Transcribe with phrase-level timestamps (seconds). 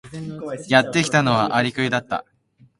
[0.67, 2.25] やってきたのはアリクイだった。